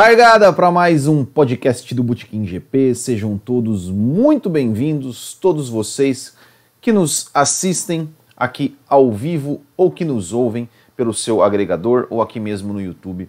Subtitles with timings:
[0.00, 2.94] Largada para mais um podcast do Botequim GP.
[2.94, 6.36] Sejam todos muito bem-vindos, todos vocês
[6.80, 12.38] que nos assistem aqui ao vivo ou que nos ouvem pelo seu agregador ou aqui
[12.38, 13.28] mesmo no YouTube.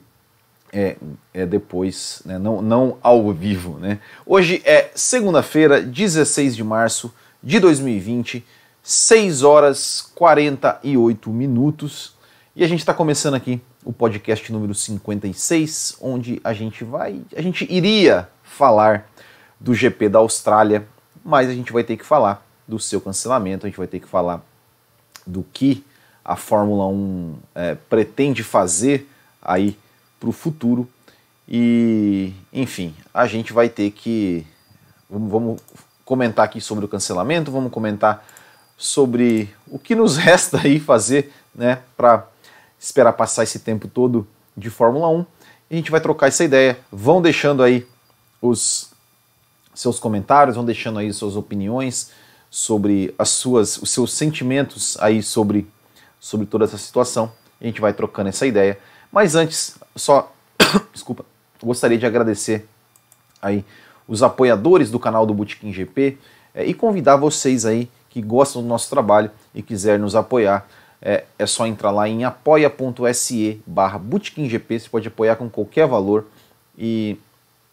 [0.72, 0.96] É,
[1.34, 2.38] é depois, né?
[2.38, 3.80] não, não ao vivo.
[3.80, 3.98] Né?
[4.24, 8.46] Hoje é segunda-feira, 16 de março de 2020,
[8.84, 12.14] 6 horas 48 minutos.
[12.56, 17.42] E a gente está começando aqui o podcast número 56, onde a gente vai, a
[17.42, 19.10] gente iria falar
[19.60, 20.88] do GP da Austrália,
[21.24, 24.08] mas a gente vai ter que falar do seu cancelamento, a gente vai ter que
[24.08, 24.44] falar
[25.26, 25.84] do que
[26.24, 29.10] a Fórmula 1 é, pretende fazer
[29.42, 29.78] aí
[30.20, 30.88] para o futuro.
[31.48, 34.46] E, enfim, a gente vai ter que.
[35.10, 35.62] Vamos, vamos
[36.06, 38.24] comentar aqui sobre o cancelamento, vamos comentar
[38.78, 42.28] sobre o que nos resta aí fazer né, para
[42.80, 45.26] esperar passar esse tempo todo de Fórmula 1.
[45.70, 46.80] E a gente vai trocar essa ideia.
[46.92, 47.86] Vão deixando aí
[48.42, 48.90] os
[49.74, 52.12] seus comentários, vão deixando aí suas opiniões
[52.50, 55.68] sobre as suas, os seus sentimentos aí sobre,
[56.20, 57.32] sobre toda essa situação.
[57.62, 58.80] A gente vai trocando essa ideia.
[59.12, 60.34] Mas antes, só
[60.94, 61.26] desculpa,
[61.62, 62.68] gostaria de agradecer
[63.42, 63.64] aí
[64.08, 66.18] os apoiadores do canal do Botequim GP
[66.54, 70.68] é, e convidar vocês aí que gostam do nosso trabalho e quiserem nos apoiar
[71.02, 76.26] é, é só entrar lá em apoia.se barra Você pode apoiar com qualquer valor
[76.78, 77.18] e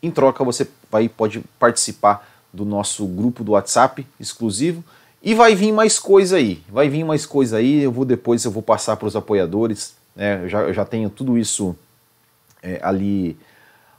[0.03, 4.84] em troca você vai, pode participar do nosso grupo do WhatsApp exclusivo.
[5.22, 8.50] E vai vir mais coisa aí, vai vir mais coisa aí, eu vou depois eu
[8.50, 11.75] vou passar para os apoiadores, né, eu, já, eu já tenho tudo isso
[12.62, 13.36] é, ali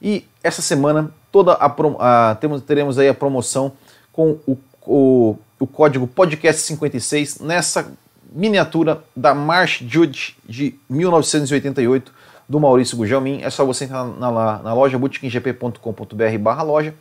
[0.00, 3.72] E essa semana toda a, a temos, teremos aí a promoção
[4.12, 4.56] com o,
[4.86, 7.92] o, o código podcast56 nessa
[8.30, 12.12] miniatura da March Jude de 1988
[12.48, 13.42] do Maurício Gugelmin.
[13.42, 16.94] É só você entrar na, na, na loja botequimgp.com.br barra loja.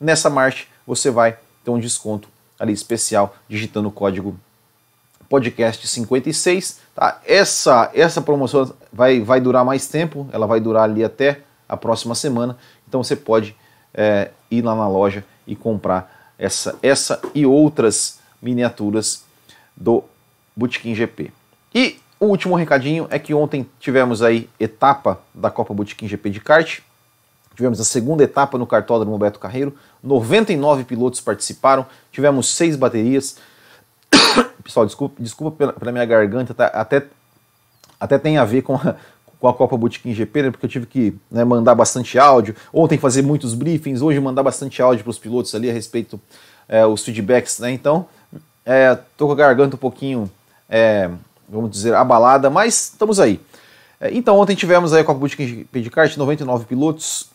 [0.00, 2.28] Nessa March você vai ter um desconto
[2.58, 4.38] ali especial digitando o código
[5.28, 6.80] podcast 56.
[6.94, 7.20] Tá?
[7.26, 12.14] Essa, essa promoção vai, vai durar mais tempo, ela vai durar ali até a próxima
[12.14, 12.56] semana.
[12.86, 13.56] Então você pode
[13.92, 19.24] é, ir lá na loja e comprar essa, essa e outras miniaturas
[19.76, 20.04] do
[20.54, 21.32] Botequim GP.
[21.74, 26.40] E o último recadinho é que ontem tivemos aí etapa da Copa Botequim GP de
[26.40, 26.80] kart.
[27.54, 33.36] Tivemos a segunda etapa no cartódromo Beto Carreiro, 99 pilotos participaram, tivemos seis baterias.
[34.62, 37.06] Pessoal, desculpa, desculpa pela, pela minha garganta, tá, até,
[38.00, 38.96] até tem a ver com a,
[39.38, 42.98] com a Copa Botequim GP, né, porque eu tive que né, mandar bastante áudio, ontem
[42.98, 46.18] fazer muitos briefings, hoje mandar bastante áudio para os pilotos ali a respeito
[46.68, 47.70] é, os feedbacks, né?
[47.70, 48.06] Então,
[48.64, 50.30] é, tô com a garganta um pouquinho,
[50.68, 51.10] é,
[51.48, 53.38] vamos dizer, abalada, mas estamos aí.
[54.00, 57.28] É, então, ontem tivemos aí a Copa GP de kart, 99 pilotos,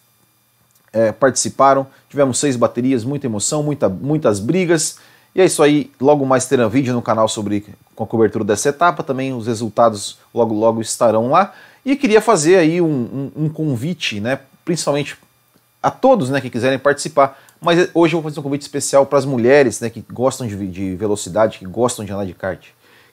[0.91, 1.86] é, participaram.
[2.09, 4.97] Tivemos seis baterias, muita emoção, muita, muitas brigas.
[5.33, 5.91] E é isso aí.
[6.00, 7.65] Logo mais terá vídeo no canal sobre
[7.95, 9.03] com a cobertura dessa etapa.
[9.03, 11.53] Também os resultados logo logo estarão lá.
[11.86, 15.18] E queria fazer aí um, um, um convite, né, principalmente
[15.81, 17.39] a todos né, que quiserem participar.
[17.62, 20.68] Mas hoje eu vou fazer um convite especial para as mulheres né, que gostam de,
[20.68, 22.68] de, velocidade, que gostam de andar de kart.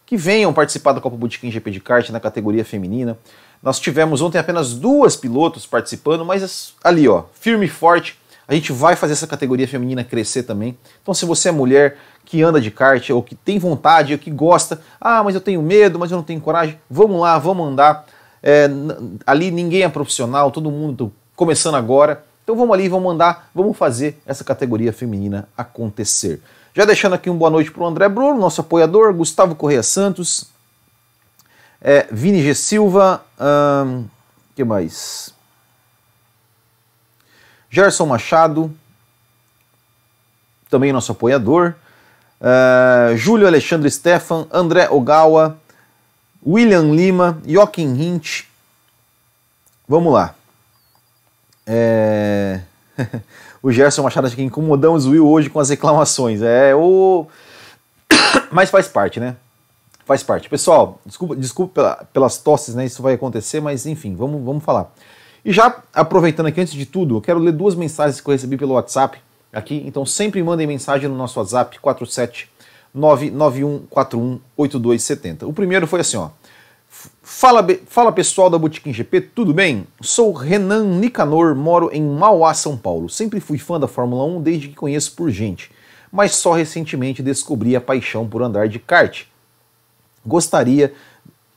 [0.04, 3.18] Que venham participar da Copa Botequim GP de kart na categoria feminina.
[3.62, 8.18] Nós tivemos ontem apenas duas pilotos participando, mas ali, ó, firme e forte.
[8.48, 10.78] A gente vai fazer essa categoria feminina crescer também.
[11.02, 14.30] Então, se você é mulher que anda de kart ou que tem vontade, ou que
[14.30, 18.06] gosta, ah, mas eu tenho medo, mas eu não tenho coragem, vamos lá, vamos andar.
[18.42, 18.68] É,
[19.26, 22.24] ali ninguém é profissional, todo mundo começando agora.
[22.44, 26.40] Então vamos ali, vamos mandar, vamos fazer essa categoria feminina acontecer.
[26.72, 30.46] Já deixando aqui uma boa noite para o André Bruno, nosso apoiador, Gustavo Correia Santos,
[31.80, 32.54] é, Vini G.
[32.54, 34.06] Silva, hum,
[34.54, 35.34] que mais?
[37.70, 38.74] Gerson Machado,
[40.70, 41.74] também nosso apoiador,
[42.40, 45.58] uh, Júlio Alexandre Stefan, André Ogawa,
[46.44, 48.44] William Lima, Joaquim Hint.
[49.88, 50.34] Vamos lá.
[51.66, 52.60] É...
[53.62, 56.40] o Gerson Machado aqui incomodamos o Will hoje com as reclamações.
[56.42, 57.26] É o.
[58.50, 59.36] mas faz parte, né?
[60.06, 60.48] Faz parte.
[60.48, 62.86] Pessoal, desculpa, desculpa pela, pelas tosses, né?
[62.86, 64.94] Isso vai acontecer, mas enfim, vamos, vamos falar.
[65.44, 68.56] E já aproveitando aqui, antes de tudo, eu quero ler duas mensagens que eu recebi
[68.56, 69.18] pelo WhatsApp
[69.52, 69.82] aqui.
[69.84, 72.48] Então sempre mandem mensagem no nosso WhatsApp 47
[72.96, 75.42] 991418270.
[75.42, 76.30] O primeiro foi assim, ó.
[77.20, 79.88] Fala, fala pessoal da Boutique GP, tudo bem?
[80.00, 83.10] Sou Renan Nicanor, moro em Mauá, São Paulo.
[83.10, 85.72] Sempre fui fã da Fórmula 1 desde que conheço por gente,
[86.12, 89.26] mas só recentemente descobri a paixão por andar de kart.
[90.26, 90.92] Gostaria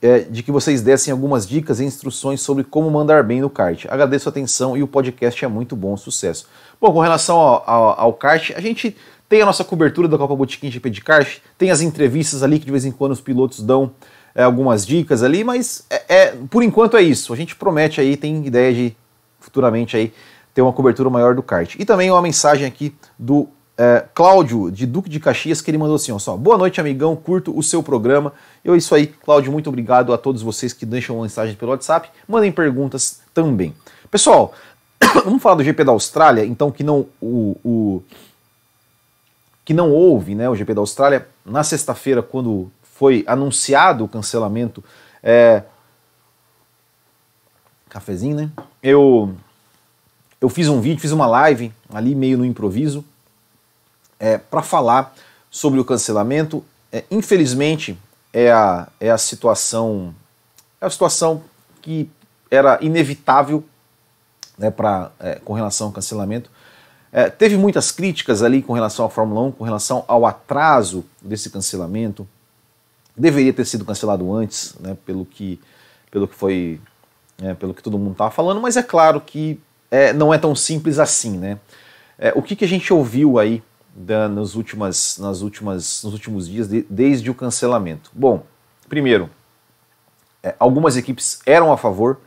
[0.02, 3.86] é, de que vocês dessem algumas dicas e instruções sobre como mandar bem no kart.
[3.88, 6.46] Agradeço a atenção e o podcast é muito bom, sucesso.
[6.80, 8.96] Bom, com relação ao, ao, ao kart, a gente
[9.28, 12.64] tem a nossa cobertura da Copa Botequim GP de kart, tem as entrevistas ali que
[12.64, 13.92] de vez em quando os pilotos dão
[14.34, 17.32] é, algumas dicas ali, mas é, é, por enquanto é isso.
[17.32, 18.96] A gente promete aí, tem ideia de
[19.38, 20.12] futuramente aí
[20.54, 21.76] ter uma cobertura maior do kart.
[21.78, 25.96] E também uma mensagem aqui do é, Cláudio, de Duque de Caxias, que ele mandou
[25.96, 28.32] assim: ó, só, boa noite, amigão, curto o seu programa.
[28.64, 32.52] Eu, isso aí, Cláudio, muito obrigado a todos vocês que deixam mensagens pelo WhatsApp, mandem
[32.52, 33.74] perguntas também.
[34.10, 34.52] Pessoal,
[35.24, 38.02] vamos falar do GP da Austrália, então, que não o, o
[39.64, 44.84] que não houve, né, o GP da Austrália, na sexta-feira, quando foi anunciado o cancelamento,
[45.22, 45.62] é...
[47.88, 48.50] cafezinho, né?
[48.82, 49.34] Eu
[50.40, 53.04] eu fiz um vídeo, fiz uma live ali meio no improviso,
[54.18, 55.14] é, para falar
[55.50, 56.64] sobre o cancelamento.
[56.90, 57.98] É, infelizmente,
[58.32, 60.14] é a, é a situação
[60.80, 61.42] é a situação
[61.82, 62.08] que
[62.50, 63.62] era inevitável
[64.58, 66.50] né, pra, é, com relação ao cancelamento.
[67.12, 71.50] É, teve muitas críticas ali com relação à Fórmula 1, com relação ao atraso desse
[71.50, 72.26] cancelamento.
[73.16, 75.60] Deveria ter sido cancelado antes, né, pelo, que,
[76.10, 76.80] pelo que foi.
[77.42, 79.58] É, pelo que todo mundo estava falando, mas é claro que
[79.90, 81.38] é, não é tão simples assim.
[81.38, 81.58] Né?
[82.18, 83.62] É, o que, que a gente ouviu aí
[84.00, 88.10] da, nas últimas, nas últimas, nos últimos dias, de, desde o cancelamento?
[88.14, 88.44] Bom,
[88.88, 89.28] primeiro,
[90.42, 92.18] é, algumas equipes eram a favor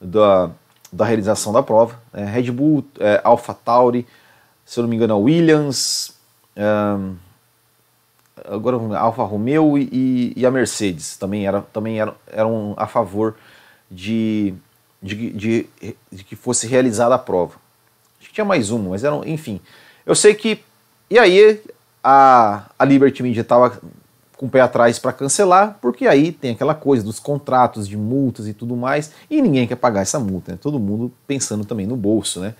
[0.00, 0.50] da,
[0.92, 1.98] da realização da prova.
[2.12, 4.06] É, Red Bull, é, Alpha Tauri,
[4.64, 6.14] se eu não me engano, a Williams,
[6.56, 7.14] um,
[8.44, 13.36] agora Alfa Romeo e, e, a Mercedes também, era, também eram, eram a favor
[13.90, 14.54] de,
[15.00, 15.66] de, de,
[16.10, 17.54] de que fosse realizada a prova.
[18.18, 19.60] Acho que tinha mais uma, mas eram, enfim.
[20.04, 20.64] Eu sei que
[21.12, 21.60] e aí
[22.02, 23.78] a, a Liberty Media estava
[24.34, 28.48] com o pé atrás para cancelar, porque aí tem aquela coisa dos contratos de multas
[28.48, 30.58] e tudo mais, e ninguém quer pagar essa multa, né?
[30.58, 32.54] todo mundo pensando também no bolso, né?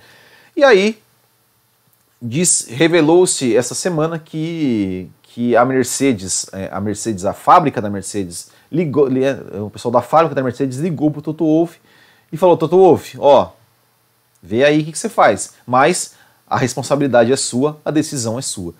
[0.55, 0.99] E aí
[2.69, 9.09] revelou-se essa semana que, que a Mercedes, é, a Mercedes, a fábrica da Mercedes, ligou,
[9.09, 11.81] é, o pessoal da fábrica da Mercedes ligou para o Toto Wolff
[12.31, 13.49] e falou, Toto Wolff, ó,
[14.43, 16.21] vê aí o que, que você faz, mas
[16.53, 18.75] a responsabilidade é sua, a decisão é sua.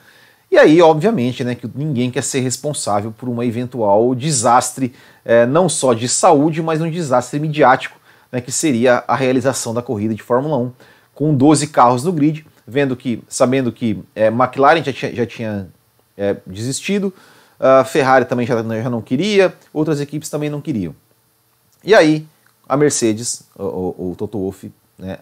[0.51, 5.71] E aí, obviamente, né, que ninguém quer ser responsável por um eventual desastre, é, não
[5.71, 7.99] só de saúde, mas um desastre midiático,
[8.31, 10.73] né, que seria a realização da corrida de Fórmula 1,
[11.15, 15.69] com 12 carros no grid, vendo que, sabendo que é, McLaren já tinha, já tinha
[16.15, 17.11] é, desistido,
[17.59, 20.95] a Ferrari também já, já não queria, outras equipes também não queriam.
[21.83, 22.27] E aí,
[22.69, 25.21] a Mercedes, o, o, o Toto Wolff, né,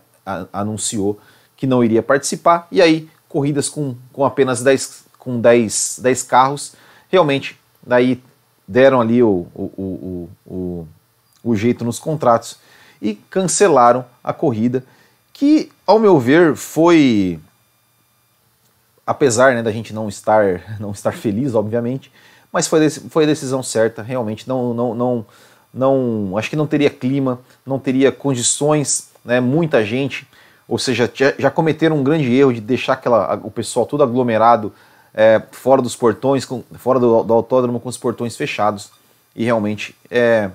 [0.53, 1.21] anunciou
[1.61, 6.73] que não iria participar, e aí corridas com, com apenas 10, com 10, 10 carros,
[7.11, 8.21] realmente daí
[8.67, 10.89] deram ali o, o, o, o,
[11.45, 12.57] o jeito nos contratos
[13.01, 14.83] e cancelaram a corrida,
[15.35, 17.39] que ao meu ver foi
[19.07, 22.11] apesar né, da gente não estar não estar feliz, obviamente,
[22.51, 25.27] mas foi, foi a decisão certa, realmente não, não, não,
[25.75, 30.27] não acho que não teria clima, não teria condições, né, muita gente
[30.71, 34.73] ou seja, já cometeram um grande erro de deixar aquela, o pessoal todo aglomerado
[35.13, 38.93] é, fora dos portões, com, fora do, do, autódromo com os portões fechados.
[39.35, 40.49] E realmente é,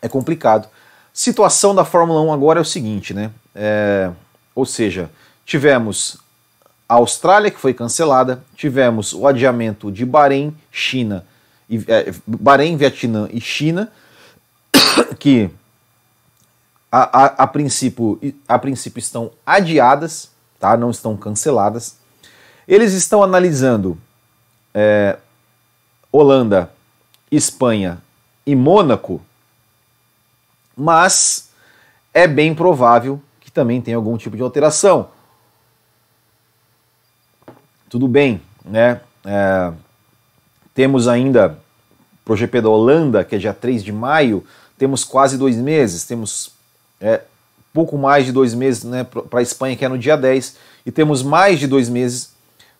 [0.00, 0.66] é complicado.
[1.12, 3.30] Situação da Fórmula 1 agora é o seguinte, né?
[3.54, 4.10] É,
[4.54, 5.10] ou seja,
[5.44, 6.16] tivemos
[6.88, 11.22] a Austrália que foi cancelada, tivemos o adiamento de Bahrein, China,
[11.68, 13.92] e, é, Bahrein, Vietnã e China,
[15.18, 15.50] que
[16.90, 20.76] a, a, a, princípio, a princípio estão adiadas, tá?
[20.76, 21.98] não estão canceladas.
[22.66, 23.98] Eles estão analisando
[24.74, 25.18] é,
[26.10, 26.70] Holanda,
[27.30, 27.98] Espanha
[28.46, 29.20] e Mônaco,
[30.76, 31.50] mas
[32.12, 35.08] é bem provável que também tenha algum tipo de alteração.
[37.88, 39.00] Tudo bem, né?
[39.24, 39.72] É,
[40.74, 41.58] temos ainda
[42.24, 44.44] pro GP da Holanda, que é dia 3 de maio,
[44.76, 46.55] temos quase dois meses, temos
[47.00, 47.20] é,
[47.72, 50.90] pouco mais de dois meses né, para a Espanha, que é no dia 10, e
[50.90, 52.34] temos mais de dois meses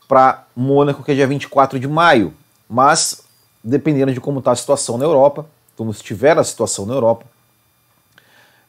[0.08, 2.32] para Mônaco, que é dia 24 de maio.
[2.68, 3.22] Mas,
[3.62, 5.46] dependendo de como está a situação na Europa,
[5.76, 7.26] como estiver a situação na Europa,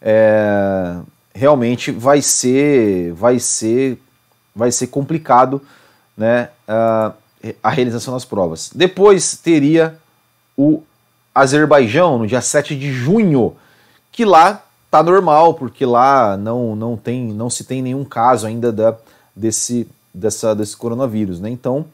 [0.02, 0.98] é,
[1.34, 3.98] realmente vai ser, vai ser,
[4.54, 5.62] vai ser complicado
[6.18, 7.14] né, a,
[7.64, 8.70] a realização das provas.
[8.76, 9.98] Depois teria
[10.58, 10.84] o
[11.34, 13.56] Azerbaijão, no dia 7 de junho,
[14.12, 18.72] que lá tá normal, porque lá não, não, tem, não se tem nenhum caso ainda
[18.72, 18.96] da,
[19.36, 21.40] desse, dessa, desse coronavírus.
[21.40, 21.50] Né?
[21.50, 21.86] Então,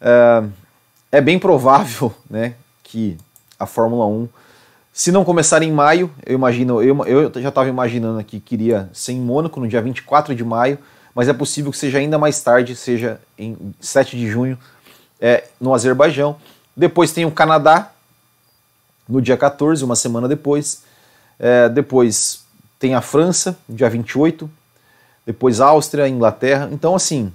[0.00, 0.44] é,
[1.12, 3.16] é bem provável né, que
[3.58, 4.28] a Fórmula 1,
[4.92, 8.90] se não começar em maio, eu imagino, eu, eu já estava imaginando aqui que iria
[8.92, 10.78] ser em Mônaco no dia 24 de maio,
[11.14, 14.58] mas é possível que seja ainda mais tarde, seja em 7 de junho,
[15.20, 16.36] é, no Azerbaijão.
[16.76, 17.92] Depois tem o Canadá,
[19.08, 20.82] no dia 14, uma semana depois.
[21.42, 22.44] É, depois
[22.78, 24.48] tem a França, dia 28.
[25.26, 26.68] Depois Áustria, Inglaterra.
[26.70, 27.32] Então, assim,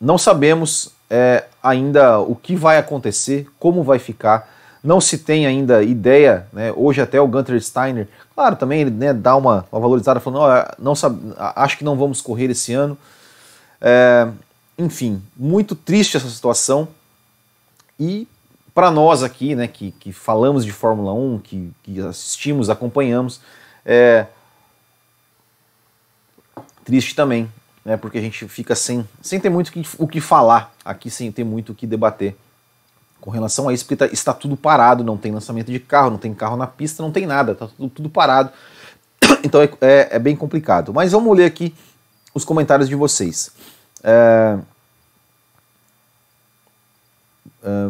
[0.00, 4.52] não sabemos é, ainda o que vai acontecer, como vai ficar.
[4.82, 6.72] Não se tem ainda ideia, né?
[6.76, 10.82] hoje até o Gunter Steiner, claro, também ele né, dá uma, uma valorizada, falando, oh,
[10.82, 12.98] não sabe, acho que não vamos correr esse ano.
[13.80, 14.28] É,
[14.76, 16.88] enfim, muito triste essa situação.
[17.98, 18.26] E
[18.74, 23.40] para nós aqui, né, que, que falamos de Fórmula 1, que, que assistimos, acompanhamos,
[23.86, 24.26] é
[26.84, 27.50] triste também,
[27.84, 31.44] né, porque a gente fica sem, sem ter muito o que falar aqui, sem ter
[31.44, 32.36] muito o que debater
[33.20, 36.18] com relação a isso, porque tá, está tudo parado, não tem lançamento de carro, não
[36.18, 38.50] tem carro na pista, não tem nada, está tudo, tudo parado.
[39.42, 40.92] Então é, é, é, bem complicado.
[40.92, 41.74] Mas vamos ler aqui
[42.34, 43.50] os comentários de vocês.
[44.02, 44.58] É,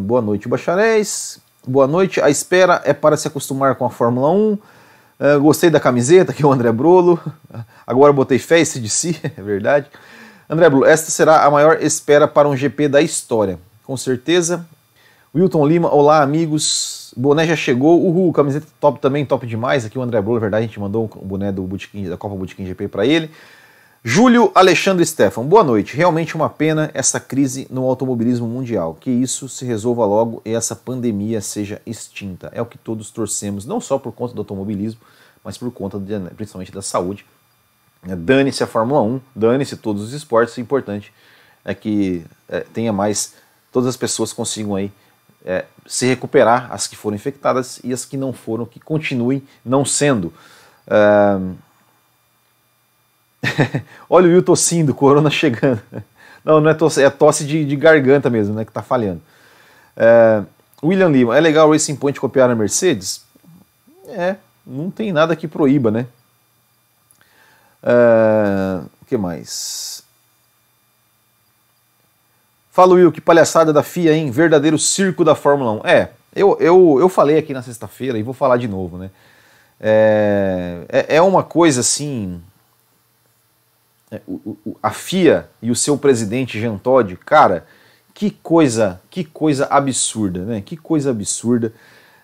[0.03, 1.41] Boa noite, bacharéis.
[1.67, 2.21] Boa noite.
[2.21, 4.53] A espera é para se acostumar com a Fórmula 1.
[4.53, 7.19] Uh, gostei da camiseta, que é o André Brolo.
[7.87, 9.87] Agora botei fé de si, é verdade.
[10.49, 13.59] André Brolo, esta será a maior espera para um GP da história.
[13.85, 14.67] Com certeza.
[15.35, 17.13] Wilton Lima, olá amigos.
[17.17, 18.05] Boné já chegou.
[18.07, 19.85] Uhul, camiseta top também, top demais.
[19.85, 22.37] Aqui o André Brolo, é verdade, a gente mandou o boné do Bootkin, da Copa
[22.37, 23.31] Bootkin GP para ele.
[24.07, 25.97] Júlio Alexandre Stefan, boa noite.
[25.97, 28.95] Realmente uma pena essa crise no automobilismo mundial.
[29.01, 32.51] Que isso se resolva logo e essa pandemia seja extinta.
[32.53, 35.01] É o que todos torcemos, não só por conta do automobilismo,
[35.43, 37.25] mas por conta de, né, principalmente da saúde.
[38.07, 40.55] É, dane-se a Fórmula 1, dane-se todos os esportes.
[40.59, 41.11] O importante
[41.65, 43.33] é que é, tenha mais,
[43.73, 44.93] todas as pessoas consigam aí
[45.43, 49.83] é, se recuperar, as que foram infectadas e as que não foram, que continuem não
[49.83, 50.31] sendo.
[50.87, 51.57] Uh,
[54.09, 55.81] Olha o Will tossindo, corona chegando.
[56.45, 59.21] Não, não é tosse, é tosse de, de garganta mesmo, né, que tá falhando.
[59.97, 60.43] É,
[60.83, 63.25] William Lima, é legal o Racing Point copiar a Mercedes?
[64.09, 64.37] É,
[64.67, 66.07] não tem nada que proíba, né?
[67.83, 70.03] É, o que mais?
[72.71, 74.31] Fala Will, que palhaçada da FIA, hein?
[74.31, 75.87] Verdadeiro circo da Fórmula 1.
[75.87, 79.11] É, eu, eu, eu falei aqui na sexta-feira e vou falar de novo, né?
[79.81, 82.54] É, é, é uma coisa assim é,
[84.83, 87.67] a FIA e o seu presidente Jean Todt, cara,
[88.13, 90.63] que coisa, que coisa absurda, né?
[90.65, 91.73] Que coisa absurda.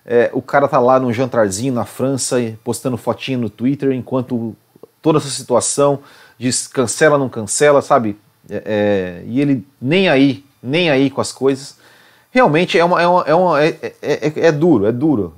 [0.07, 4.57] É, o cara tá lá num jantarzinho na França, postando fotinho no Twitter, enquanto
[5.03, 6.01] toda essa situação
[6.39, 8.17] diz cancela, não cancela, sabe?
[8.49, 11.77] É, é, e ele nem aí, nem aí com as coisas.
[12.31, 15.35] Realmente é, uma, é, uma, é, uma, é, é, é duro, é duro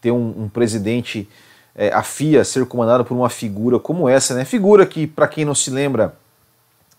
[0.00, 1.28] ter um, um presidente
[1.74, 4.44] é, a FIA ser comandada por uma figura como essa, né?
[4.44, 6.14] Figura que, para quem não se lembra,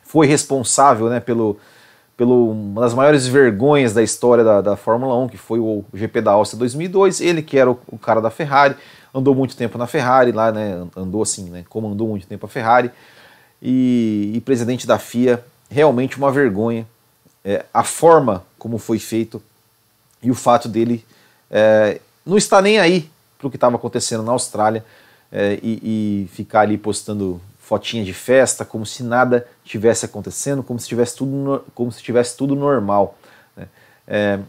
[0.04, 1.58] foi responsável, né, pelo,
[2.18, 6.22] pelo uma das maiores vergonhas da história da, da Fórmula 1, que foi o GP
[6.22, 7.22] da Áustria 2002.
[7.22, 8.76] Ele que era o, o, cara da Ferrari,
[9.14, 10.86] andou muito tempo na Ferrari lá, né?
[10.96, 11.64] Andou assim, né?
[11.70, 12.92] Comandou muito tempo a Ferrari
[13.62, 15.44] e, e presidente da FIA.
[15.70, 16.86] Realmente uma vergonha.
[17.44, 19.42] É, a forma como foi feito
[20.22, 21.06] e o fato dele
[21.52, 23.08] é, não estar nem aí
[23.46, 24.84] para o que estava acontecendo na Austrália
[25.32, 30.80] é, e, e, ficar ali postando fotinha de festa, como se nada tivesse acontecendo, como
[30.80, 33.18] se tivesse tudo, como se tivesse tudo normal.
[33.56, 33.68] Né?
[34.08, 34.40] É,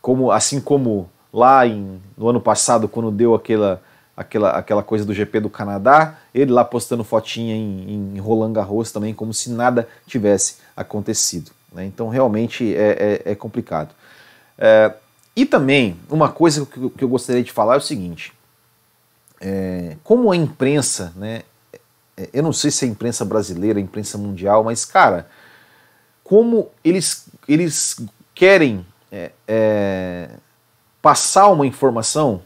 [0.00, 3.82] como, assim como lá em, no ano passado, quando deu aquela,
[4.16, 8.90] aquela, aquela coisa do GP do Canadá, ele lá postando fotinha em, em Roland Garros
[8.90, 11.50] também, como se nada tivesse acontecido.
[11.72, 11.84] Né?
[11.84, 13.94] Então realmente é, é, é complicado.
[14.58, 14.92] É,
[15.34, 18.32] e também, uma coisa que, que, eu gostaria de falar é o seguinte:
[19.42, 21.42] é, como a imprensa, né,
[22.16, 25.28] é, eu não sei se é a imprensa brasileira, a imprensa mundial, mas cara,
[26.22, 27.96] como eles, eles
[28.32, 30.30] querem é, é,
[31.02, 32.40] passar uma informação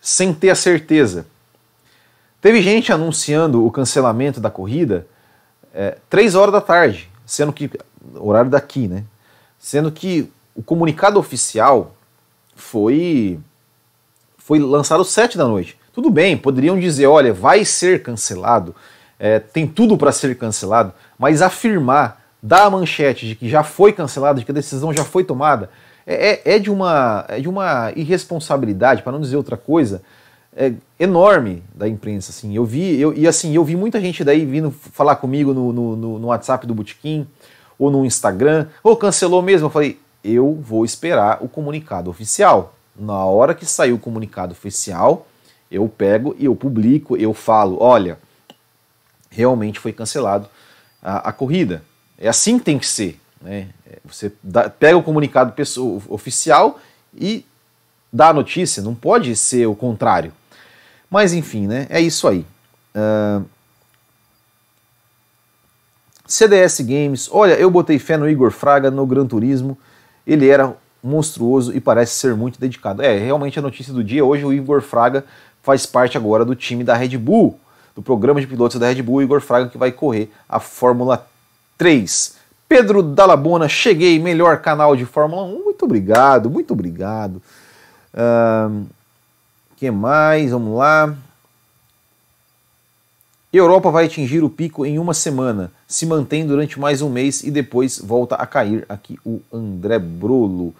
[0.00, 1.26] sem ter a certeza.
[2.40, 5.06] Teve gente anunciando o cancelamento da corrida
[5.74, 7.70] é, três horas da tarde, sendo que
[8.14, 9.04] horário daqui, né?
[9.58, 11.94] Sendo que o comunicado oficial
[12.54, 13.40] foi
[14.44, 15.76] foi lançado às sete da noite.
[15.92, 18.74] Tudo bem, poderiam dizer, olha, vai ser cancelado,
[19.18, 23.92] é, tem tudo para ser cancelado, mas afirmar, dar a manchete de que já foi
[23.92, 25.70] cancelado, de que a decisão já foi tomada,
[26.06, 30.02] é, é, é de, uma, é de uma irresponsabilidade, para não dizer outra coisa,
[30.56, 32.30] é, enorme da imprensa.
[32.30, 32.54] Assim.
[32.54, 36.18] Eu vi, eu, e assim, eu vi muita gente daí vindo falar comigo no, no,
[36.18, 37.26] no WhatsApp do Botequim,
[37.78, 39.66] ou no Instagram, ou cancelou mesmo.
[39.66, 42.74] Eu falei, eu vou esperar o comunicado oficial.
[42.94, 45.26] Na hora que sair o comunicado oficial,
[45.70, 48.18] eu pego e eu publico, eu falo, olha,
[49.30, 50.48] realmente foi cancelado
[51.02, 51.82] a, a corrida.
[52.18, 53.18] É assim que tem que ser.
[53.40, 53.68] Né?
[53.86, 56.78] É, você dá, pega o comunicado pessoa, oficial
[57.14, 57.44] e
[58.12, 60.32] dá a notícia, não pode ser o contrário.
[61.10, 61.86] Mas enfim, né?
[61.90, 62.44] é isso aí.
[62.94, 63.44] Uh,
[66.26, 69.76] CDS Games, olha, eu botei fé no Igor Fraga no Gran Turismo,
[70.26, 73.02] ele era monstruoso e parece ser muito dedicado.
[73.02, 75.24] É, realmente a notícia do dia, hoje o Igor Fraga
[75.62, 77.58] faz parte agora do time da Red Bull,
[77.94, 81.26] do programa de pilotos da Red Bull, Igor Fraga que vai correr a Fórmula
[81.76, 82.36] 3.
[82.68, 85.64] Pedro Dalabona, cheguei, melhor canal de Fórmula 1.
[85.64, 87.42] Muito obrigado, muito obrigado.
[88.14, 88.86] Uh,
[89.76, 90.50] que mais?
[90.52, 91.14] Vamos lá.
[93.52, 97.50] Europa vai atingir o pico em uma semana, se mantém durante mais um mês e
[97.50, 98.86] depois volta a cair.
[98.88, 100.74] Aqui o André Brolo.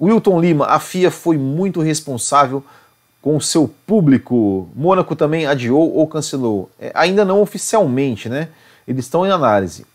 [0.00, 2.64] Wilton Lima, a FIA foi muito responsável
[3.20, 4.68] com o seu público.
[4.74, 6.70] Mônaco também adiou ou cancelou.
[6.78, 8.48] É, ainda não oficialmente, né?
[8.88, 9.86] Eles estão em análise.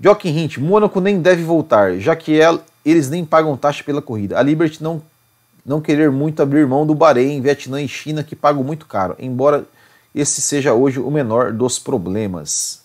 [0.00, 4.38] Joaquim Hint, Mônaco nem deve voltar, já que ela, eles nem pagam taxa pela corrida.
[4.38, 5.00] A Liberty não,
[5.64, 9.64] não querer muito abrir mão do Bahrein, Vietnã e China, que pagam muito caro, embora
[10.14, 12.82] esse seja hoje o menor dos problemas.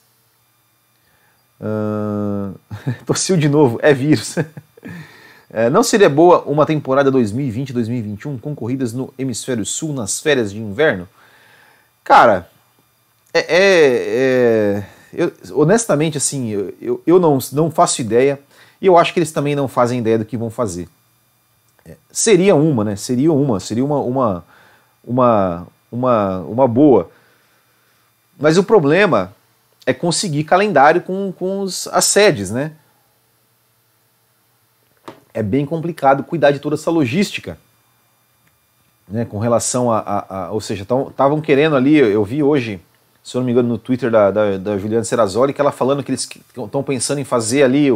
[1.60, 2.54] Uh...
[3.06, 4.36] Tossiu de novo, é vírus.
[5.52, 10.60] é, não seria boa uma temporada 2020-2021 com corridas no hemisfério sul nas férias de
[10.60, 11.08] inverno?
[12.04, 12.50] Cara,
[13.34, 14.84] é, é, é
[15.14, 18.40] eu, honestamente, assim, eu, eu, eu, não, não faço ideia
[18.82, 20.90] e eu acho que eles também não fazem ideia do que vão fazer.
[21.86, 22.96] É, seria uma, né?
[22.96, 24.46] Seria uma, seria uma, uma,
[25.04, 27.10] uma, uma, uma boa.
[28.38, 29.34] Mas o problema
[29.86, 32.74] é conseguir calendário com, com os, as sedes, né?
[35.38, 37.58] É bem complicado cuidar de toda essa logística.
[39.08, 42.82] Né, com relação a, a, a ou seja, estavam querendo ali, eu vi hoje
[43.28, 46.02] se eu não me engano, no Twitter da, da, da Juliana Serrazoli, que ela falando
[46.02, 47.90] que eles estão pensando em fazer ali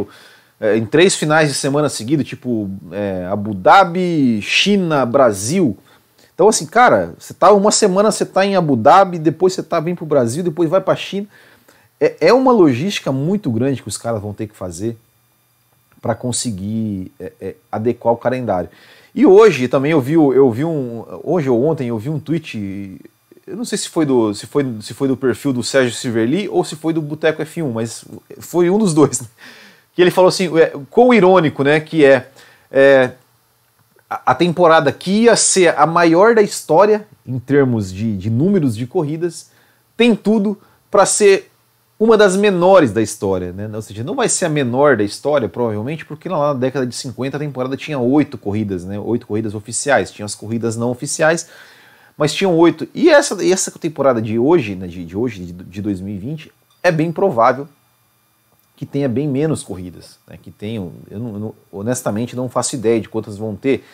[0.60, 5.78] é, em três finais de semana seguidos, tipo é, Abu Dhabi, China, Brasil.
[6.34, 9.80] Então, assim, cara, você tá uma semana você tá em Abu Dhabi, depois você tá
[9.80, 11.26] vem pro Brasil, depois vai pra China.
[11.98, 14.98] É, é uma logística muito grande que os caras vão ter que fazer
[16.02, 18.68] para conseguir é, é, adequar o calendário.
[19.14, 21.04] E hoje também eu vi, eu vi um.
[21.22, 23.00] Hoje ou ontem eu vi um tweet
[23.46, 26.48] eu não sei se foi do, se foi, se foi do perfil do Sérgio Silverli
[26.48, 28.04] ou se foi do Boteco F1, mas
[28.38, 29.20] foi um dos dois.
[29.20, 29.26] Né?
[29.94, 32.28] Que ele falou assim, é, quão irônico, né, que é,
[32.70, 33.12] é
[34.08, 38.86] a temporada que ia ser a maior da história em termos de, de números de
[38.86, 39.50] corridas,
[39.96, 40.58] tem tudo
[40.90, 41.50] para ser
[41.98, 43.70] uma das menores da história, né?
[43.72, 46.94] Ou seja, não vai ser a menor da história, provavelmente, porque lá na década de
[46.94, 48.98] 50 a temporada tinha oito corridas, né?
[48.98, 51.48] Oito corridas oficiais, tinha as corridas não oficiais,
[52.16, 52.88] mas tinham oito.
[52.94, 56.52] E essa, essa temporada de hoje, né, de, de hoje, de, de 2020,
[56.82, 57.68] é bem provável
[58.76, 60.18] que tenha bem menos corridas.
[60.26, 63.84] Né, que tenham, eu, não, eu honestamente não faço ideia de quantas vão ter,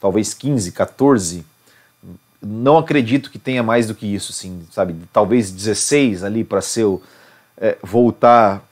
[0.00, 1.44] talvez 15, 14.
[2.40, 4.96] Não acredito que tenha mais do que isso, assim, sabe?
[5.12, 6.86] Talvez 16 ali para ser
[7.62, 8.62] é, voltar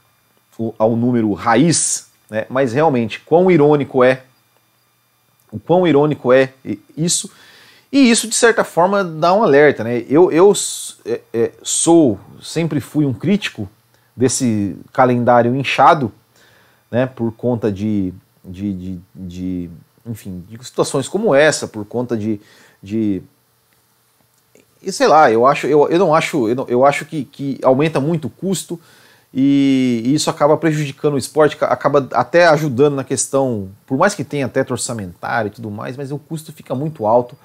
[0.77, 2.45] ao número raiz, né?
[2.51, 4.25] mas realmente, quão irônico é,
[5.51, 6.53] o quão irônico é
[6.97, 7.31] isso
[7.93, 9.83] e isso, de certa forma, dá um alerta.
[9.83, 10.05] Né?
[10.09, 10.53] Eu, eu
[11.05, 13.69] é, é, sou, sempre fui um crítico
[14.17, 16.13] desse calendário inchado,
[16.91, 18.13] né, por conta de,
[18.45, 19.71] de, de, de,
[20.07, 22.41] enfim, de situações como essa, por conta de,
[22.83, 23.23] de
[24.83, 27.59] e sei lá, eu acho, eu, eu não acho, eu, não, eu acho que, que
[27.63, 28.81] aumenta muito o custo
[29.33, 34.25] e, e, isso acaba prejudicando o esporte, acaba até ajudando na questão, por mais que
[34.25, 37.37] tenha teto orçamentário e tudo mais, mas o custo fica muito alto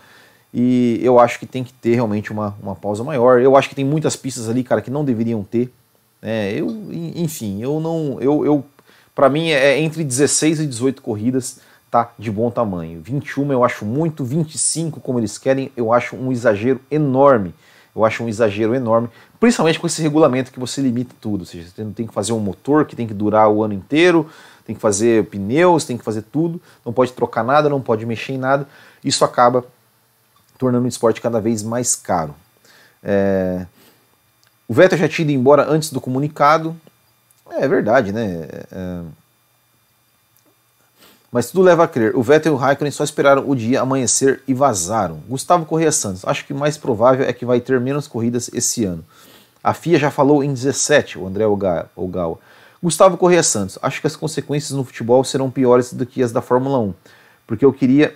[0.53, 3.41] e eu acho que tem que ter realmente uma, uma pausa maior.
[3.41, 5.69] Eu acho que tem muitas pistas ali, cara, que não deveriam ter.
[6.21, 6.53] Né?
[6.53, 6.67] Eu,
[7.13, 8.65] enfim, eu não, eu, eu
[9.13, 11.59] para mim é entre 16 e 18 corridas
[11.95, 13.01] tá de bom tamanho.
[13.01, 17.53] 21 eu acho muito, 25 como eles querem, eu acho um exagero enorme.
[17.95, 21.41] Eu acho um exagero enorme, principalmente com esse regulamento que você limita tudo.
[21.41, 24.29] Ou seja, você tem que fazer um motor que tem que durar o ano inteiro,
[24.65, 28.33] tem que fazer pneus, tem que fazer tudo, não pode trocar nada, não pode mexer
[28.33, 28.67] em nada.
[29.01, 29.63] Isso acaba
[30.57, 32.35] tornando o esporte cada vez mais caro.
[33.01, 33.65] É...
[34.67, 36.75] O Vettel já tinha ido embora antes do comunicado.
[37.51, 38.49] É, verdade, né?
[38.71, 39.01] É...
[41.35, 42.15] Mas tudo leva a crer.
[42.15, 45.19] O Vettel e o Raikkonen só esperaram o dia amanhecer e vazaram.
[45.27, 46.23] Gustavo Correia Santos.
[46.23, 49.03] Acho que o mais provável é que vai ter menos corridas esse ano.
[49.61, 52.39] A FIA já falou em 17, o André Ogawa.
[52.81, 53.77] Gustavo Correia Santos.
[53.81, 56.93] Acho que as consequências no futebol serão piores do que as da Fórmula 1.
[57.45, 58.15] Porque eu queria,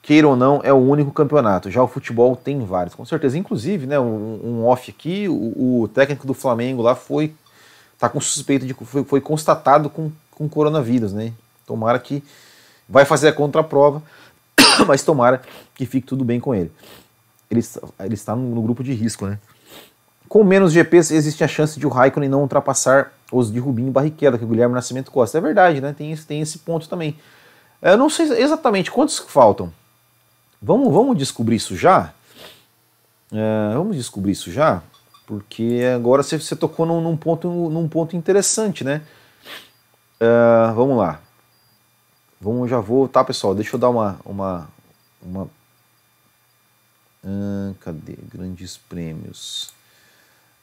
[0.00, 1.70] queira ou não, é o único campeonato.
[1.70, 3.36] Já o futebol tem vários, com certeza.
[3.36, 7.34] Inclusive, né, um, um off aqui, o, o, técnico do Flamengo lá foi.
[7.98, 8.72] tá com suspeita de.
[8.72, 11.34] foi, foi constatado com, com coronavírus, né?
[11.66, 12.22] Tomara que
[12.88, 14.02] vai fazer a contraprova,
[14.86, 15.42] mas tomara
[15.74, 16.70] que fique tudo bem com ele.
[17.50, 17.62] Ele,
[18.00, 19.38] ele está no, no, grupo de risco, né?
[20.28, 24.38] Com menos GPs existe a chance de o Raikkonen não ultrapassar os de Rubinho Barrichello,
[24.38, 25.38] que é o Guilherme Nascimento Costa.
[25.38, 25.94] É verdade, né?
[25.96, 27.18] Tem, tem esse ponto também.
[27.82, 29.72] Eu não sei exatamente quantos faltam.
[30.60, 32.12] Vamos, vamos descobrir isso já?
[33.32, 34.82] É, vamos descobrir isso já?
[35.26, 39.02] Porque agora você, você tocou num, num, ponto, num ponto interessante, né?
[40.20, 41.20] É, vamos lá.
[42.42, 44.68] Vamos, já vou, tá pessoal, deixa eu dar uma, uma,
[45.22, 45.48] uma
[47.24, 48.16] ah, cadê?
[48.20, 49.72] Grandes prêmios.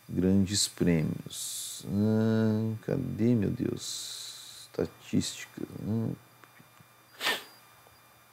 [0.10, 1.86] Grandes prêmios.
[1.88, 4.68] Ah, cadê, meu Deus?
[4.68, 5.62] Estatística.
[5.82, 6.14] Hum.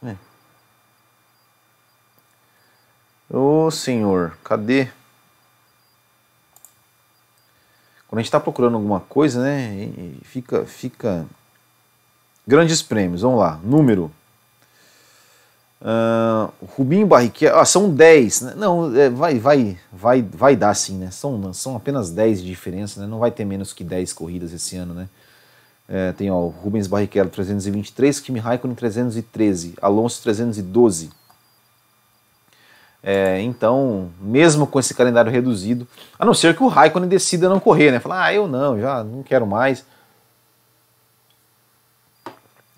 [0.03, 0.17] É.
[3.31, 4.87] Ô senhor, cadê?
[8.09, 9.89] Quando a gente está procurando alguma coisa, né?
[10.25, 11.25] Fica, fica
[12.47, 13.59] Grandes prêmios, vamos lá.
[13.65, 14.11] Número.
[15.81, 18.55] Uh, Rubinho Barrichello, ah, são 10, né?
[18.57, 21.11] não, é, vai, vai, vai, vai dar sim, né?
[21.11, 23.07] São, são apenas 10 de diferença, né?
[23.07, 25.09] Não vai ter menos que 10 corridas esse ano, né?
[25.89, 31.11] É, tem ó, Rubens Barrichello 323, Kimi Raikkonen 313, Alonso 312.
[33.03, 35.87] É, então, mesmo com esse calendário reduzido,
[36.19, 38.01] a não ser que o Raikkonen decida não correr, né?
[38.01, 39.85] Falar, ah, eu não, já não quero mais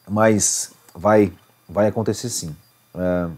[0.08, 1.32] mas vai,
[1.68, 2.54] vai acontecer sim.
[2.94, 3.28] É...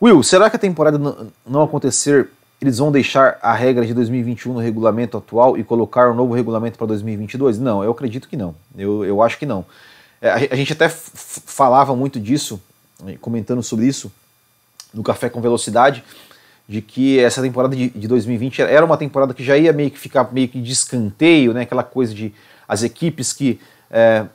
[0.00, 0.98] Will, será que a temporada
[1.44, 6.14] não acontecer, eles vão deixar a regra de 2021 no regulamento atual e colocar um
[6.14, 7.58] novo regulamento para 2022?
[7.58, 8.54] Não, eu acredito que não.
[8.76, 9.64] Eu, eu acho que não.
[10.20, 12.60] É, a, gente até falava muito disso,
[13.06, 14.10] eh, comentando sobre isso
[14.92, 16.04] no Café com Velocidade,
[16.68, 19.98] de que essa temporada de, de 2020 era uma temporada que já ia meio que
[19.98, 21.62] ficar meio que de escanteio, né?
[21.62, 22.32] aquela coisa de
[22.68, 23.60] as equipes que
[23.90, 24.26] é,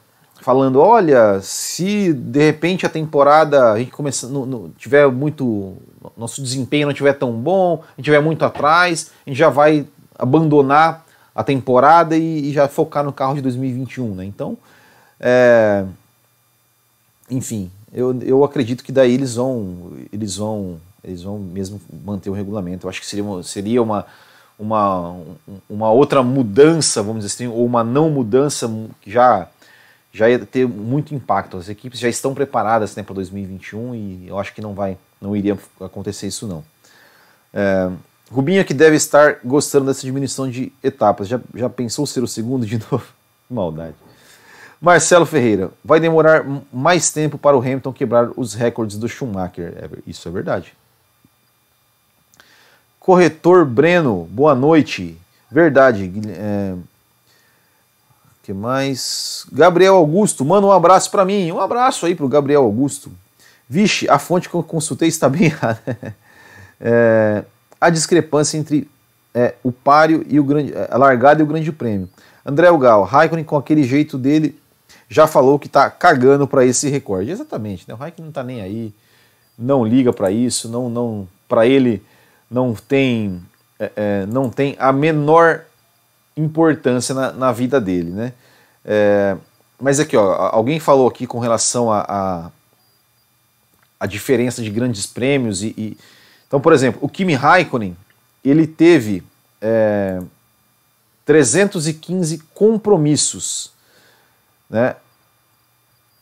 [0.43, 5.77] falando, olha, se de repente a temporada a gente começa, no, no, tiver muito,
[6.17, 9.87] nosso desempenho não tiver tão bom, a gente tiver muito atrás, a gente já vai
[10.19, 14.25] abandonar a temporada e, e já focar no carro de 2021, né?
[14.25, 14.57] Então,
[15.17, 15.85] é,
[17.31, 22.33] enfim, eu, eu acredito que daí eles vão, eles vão, eles vão mesmo manter o
[22.33, 22.85] regulamento.
[22.85, 24.05] Eu acho que seria uma, seria uma
[24.57, 25.15] uma,
[25.69, 28.71] uma outra mudança, vamos dizer assim, ou uma não mudança
[29.05, 29.47] já
[30.13, 31.57] já ia ter muito impacto.
[31.57, 35.35] As equipes já estão preparadas né, para 2021 e eu acho que não vai, não
[35.35, 36.63] iria acontecer isso não.
[37.51, 37.89] É,
[38.31, 41.27] Rubinho é que deve estar gostando dessa diminuição de etapas.
[41.27, 43.05] Já, já pensou ser o segundo de novo?
[43.49, 43.95] Maldade.
[44.79, 49.73] Marcelo Ferreira, vai demorar mais tempo para o Hamilton quebrar os recordes do Schumacher.
[49.77, 50.73] É, isso é verdade.
[52.99, 55.17] Corretor Breno, boa noite.
[55.49, 56.11] Verdade.
[56.27, 56.75] É,
[58.43, 59.45] que mais?
[59.51, 61.49] Gabriel Augusto, manda um abraço para mim.
[61.49, 63.09] Um abraço aí pro Gabriel Augusto.
[63.69, 65.97] Vixe, a fonte que eu consultei está bem errada.
[66.79, 67.43] é,
[67.79, 68.87] a discrepância entre
[69.33, 72.09] é, o páreo e o grande, a largada e o grande prêmio.
[72.45, 74.59] André Gal, Raikkonen com aquele jeito dele
[75.07, 77.31] já falou que tá cagando para esse recorde.
[77.31, 77.93] Exatamente, né?
[77.93, 78.93] O Raikkonen não tá nem aí,
[79.57, 82.03] não liga para isso, não, não, para ele
[82.51, 83.41] não tem,
[83.79, 85.63] é, é, não tem a menor
[86.35, 88.33] importância na, na vida dele, né?
[88.85, 89.37] É,
[89.79, 92.51] mas aqui, ó, alguém falou aqui com relação a, a,
[93.99, 95.97] a diferença de grandes prêmios e, e
[96.47, 97.95] Então, por exemplo, o Kimi Raikkonen,
[98.43, 99.23] ele teve
[99.61, 100.21] é,
[101.25, 103.71] 315 compromissos,
[104.69, 104.95] né?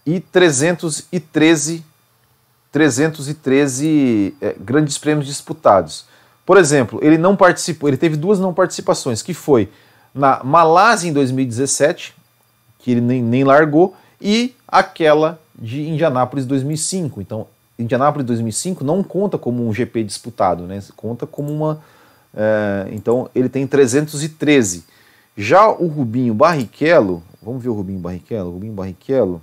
[0.05, 1.83] E 313
[2.71, 6.05] 313 é, grandes prêmios disputados.
[6.45, 9.69] Por exemplo, ele não participou, ele teve duas não participações, que foi
[10.13, 12.13] na Malásia em 2017,
[12.79, 17.21] que ele nem, nem largou, e aquela de Indianápolis 2005.
[17.21, 17.47] Então,
[17.77, 20.81] Indianápolis 2005 não conta como um GP disputado, né?
[20.95, 21.81] Conta como uma.
[22.33, 24.83] É, então, ele tem 313.
[25.35, 28.51] Já o Rubinho Barrichello, vamos ver o Rubinho Barrichello.
[28.51, 29.41] Rubinho Barrichello,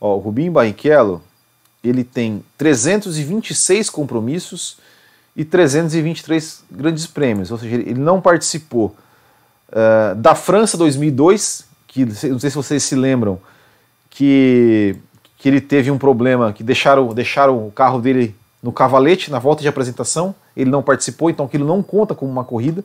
[0.00, 1.22] ó, o Rubinho Barrichello,
[1.82, 4.78] ele tem 326 compromissos
[5.34, 8.94] e 323 grandes prêmios, ou seja, ele não participou
[9.70, 13.40] uh, da França 2002, que não sei se vocês se lembram,
[14.10, 14.96] que,
[15.38, 19.62] que ele teve um problema, que deixaram, deixaram o carro dele no cavalete na volta
[19.62, 22.84] de apresentação, ele não participou, então aquilo não conta como uma corrida.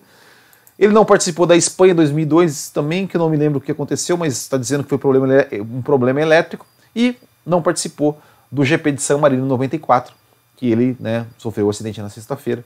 [0.77, 4.17] Ele não participou da Espanha 2002 também, que eu não me lembro o que aconteceu,
[4.17, 5.27] mas está dizendo que foi problema,
[5.71, 6.65] um problema elétrico,
[6.95, 7.15] e
[7.45, 8.19] não participou
[8.51, 10.13] do GP de San Marino 94,
[10.55, 12.63] que ele né, sofreu o um acidente na sexta-feira.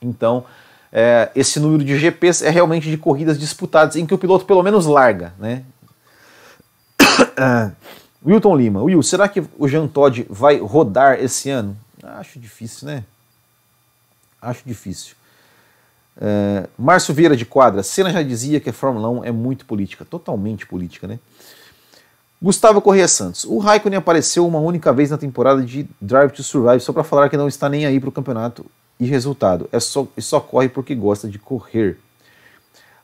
[0.00, 0.44] Então,
[0.92, 4.62] é, esse número de GPs é realmente de corridas disputadas em que o piloto pelo
[4.62, 5.32] menos larga.
[5.38, 5.64] Né?
[8.24, 11.76] Wilton Lima, Will, será que o Jean Todt vai rodar esse ano?
[12.02, 13.04] Acho difícil, né?
[14.40, 15.14] Acho difícil.
[16.20, 20.04] É, Márcio Vieira de Quadra, Senna já dizia que a Fórmula 1 é muito política,
[20.04, 21.18] totalmente política, né?
[22.42, 23.44] Gustavo Correia Santos.
[23.44, 27.28] O Raikkonen apareceu uma única vez na temporada de Drive to Survive só para falar
[27.28, 28.64] que não está nem aí para o campeonato
[29.00, 29.68] e resultado.
[29.72, 31.98] É só, só corre porque gosta de correr.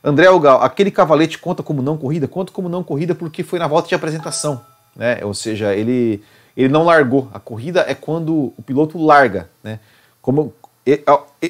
[0.03, 2.27] André Algal, aquele cavalete conta como não corrida?
[2.27, 4.61] Conta como não corrida porque foi na volta de apresentação.
[4.95, 5.19] Né?
[5.23, 6.23] Ou seja, ele,
[6.55, 7.27] ele não largou.
[7.33, 9.49] A corrida é quando o piloto larga.
[9.63, 9.79] Né?
[10.21, 10.53] Como,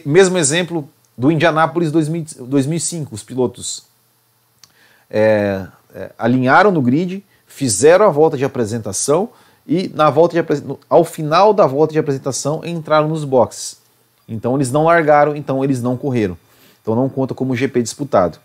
[0.06, 3.14] mesmo exemplo do Indianápolis 2005.
[3.14, 3.84] Os pilotos
[5.10, 9.30] é, é, alinharam no grid fizeram a volta de apresentação
[9.66, 13.78] e na volta de, ao final da volta de apresentação entraram nos boxes.
[14.28, 16.38] Então eles não largaram, então eles não correram.
[16.82, 18.40] Então não conta como GP disputado.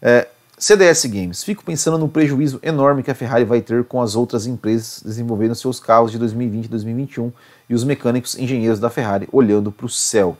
[0.00, 0.26] É,
[0.58, 1.42] CDS Games.
[1.42, 5.54] Fico pensando no prejuízo enorme que a Ferrari vai ter com as outras empresas desenvolvendo
[5.54, 7.32] seus carros de 2020 e 2021
[7.68, 10.36] e os mecânicos engenheiros da Ferrari olhando para o céu.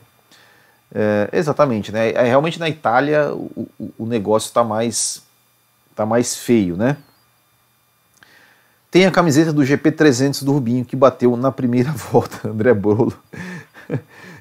[0.95, 2.11] É, exatamente, né?
[2.11, 5.23] É, realmente na Itália o, o negócio está mais,
[5.95, 6.97] tá mais feio, né?
[8.89, 13.13] Tem a camiseta do GP300 do Rubinho, que bateu na primeira volta, André Brolo.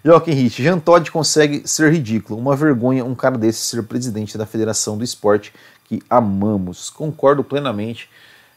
[0.05, 2.39] Joaquim Rich, Jean Todt consegue ser ridículo.
[2.39, 5.53] Uma vergonha um cara desse ser presidente da Federação do Esporte
[5.85, 6.91] que amamos.
[6.91, 8.11] Concordo plenamente.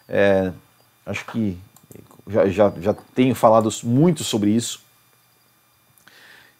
[0.09, 0.51] É,
[1.05, 1.57] acho que
[2.27, 4.81] já, já, já tenho falado muito sobre isso.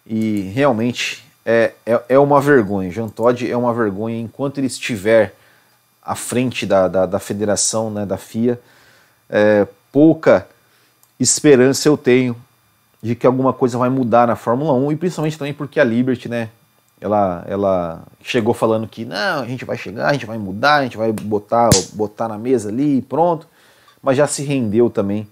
[0.05, 2.91] E realmente é, é, é uma vergonha.
[2.91, 5.35] Jean Todt é uma vergonha enquanto ele estiver
[6.01, 8.59] à frente da, da, da federação, né, da FIA
[9.29, 10.47] é, pouca
[11.19, 12.35] esperança eu tenho
[13.05, 16.27] de que alguma coisa vai mudar na Fórmula 1 e principalmente também porque a Liberty,
[16.27, 16.49] né,
[16.99, 20.83] ela, ela chegou falando que não, a gente vai chegar, a gente vai mudar, a
[20.83, 23.47] gente vai botar, botar na mesa ali e pronto,
[24.01, 25.27] mas já se rendeu também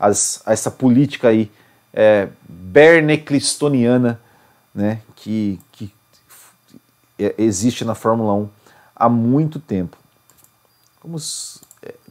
[0.00, 1.50] as, a essa política aí
[1.92, 4.18] é, berneclistoniana
[4.74, 5.92] né, que, que
[7.36, 8.48] existe na Fórmula 1
[8.96, 9.98] há muito tempo.
[11.04, 11.60] Vamos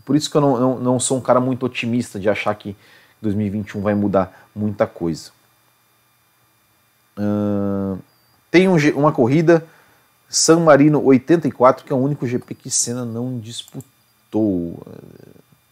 [0.05, 2.75] por isso que eu não, não, não sou um cara muito otimista de achar que
[3.21, 5.31] 2021 vai mudar muita coisa.
[7.17, 7.99] Uh,
[8.51, 9.65] tem um, uma corrida
[10.29, 14.85] San Marino 84, que é o único GP que Senna não disputou.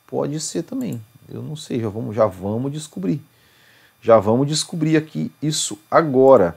[0.08, 1.02] Pode ser também.
[1.30, 3.22] Eu não sei, já vamos, já vamos descobrir.
[4.02, 6.56] Já vamos descobrir aqui isso agora.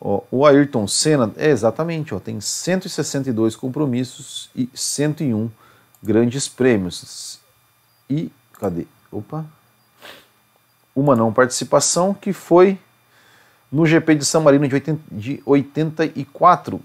[0.00, 5.50] Ó, o Ayrton Senna, é exatamente, ó, tem 162 compromissos e 101
[6.02, 7.40] grandes prêmios.
[8.08, 8.86] E cadê?
[9.10, 9.57] Opa.
[10.98, 12.76] Uma não participação que foi
[13.70, 16.80] no GP de San Marino de, 80, de 84.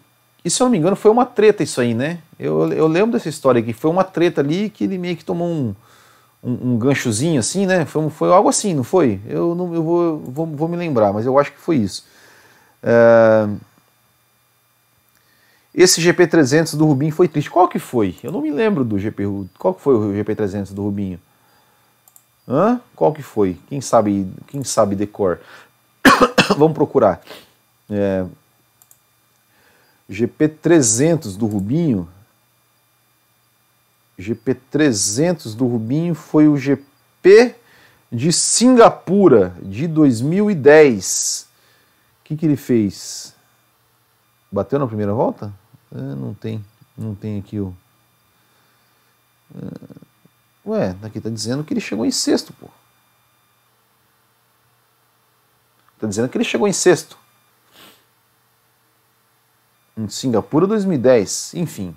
[0.46, 2.20] E se eu não me engano, foi uma treta isso aí, né?
[2.40, 3.74] Eu, eu lembro dessa história aqui.
[3.74, 5.74] Foi uma treta ali que ele meio que tomou um,
[6.44, 7.86] um, um ganchozinho assim, né?
[7.86, 9.20] Foi, foi algo assim, não foi?
[9.28, 12.06] Eu, não, eu vou, vou, vou me lembrar, mas eu acho que foi isso.
[12.84, 13.48] É...
[15.74, 17.50] Esse GP300 do Rubinho foi triste.
[17.50, 18.16] Qual que foi?
[18.22, 19.24] Eu não me lembro do GP.
[19.58, 21.20] Qual que foi o GP300 do Rubinho?
[22.48, 22.82] Hã?
[22.96, 23.58] Qual que foi?
[23.68, 25.40] Quem sabe, quem sabe decor?
[26.58, 27.22] Vamos procurar.
[27.90, 28.26] É,
[30.10, 32.10] GP300 do Rubinho.
[34.20, 37.56] GP300 do Rubinho foi o GP
[38.12, 41.48] de Singapura de 2010.
[42.22, 43.34] O que, que ele fez?
[44.52, 45.52] Bateu na primeira volta?
[45.92, 46.64] É, não tem,
[46.98, 47.76] não tem aqui o.
[49.56, 50.03] É,
[50.66, 52.68] ué, aqui tá dizendo que ele chegou em sexto, pô.
[56.00, 57.18] Tá dizendo que ele chegou em sexto.
[59.98, 61.96] Em Singapura 2010, enfim.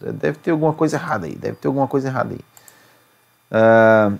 [0.00, 2.40] Deve ter alguma coisa errada aí, deve ter alguma coisa errada aí.
[3.52, 4.18] Uh,